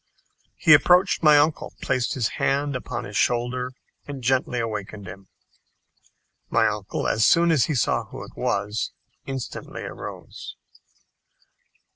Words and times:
He 0.55 0.73
approached 0.73 1.21
my 1.21 1.37
uncle, 1.37 1.73
placed 1.83 2.15
his 2.15 2.27
hand 2.41 2.75
upon 2.75 3.03
his 3.03 3.15
shoulder, 3.15 3.71
and 4.07 4.23
gently 4.23 4.57
awakened 4.59 5.07
him. 5.07 5.27
My 6.49 6.65
uncle, 6.67 7.07
as 7.07 7.23
soon 7.23 7.51
as 7.51 7.65
he 7.65 7.75
saw 7.75 8.05
who 8.05 8.23
it 8.23 8.35
was, 8.35 8.93
instantly 9.27 9.83
arose. 9.83 10.55